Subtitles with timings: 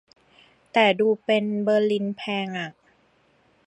[0.73, 2.69] แต่ดูเป็น เบอร์ลินแพงอ่ะ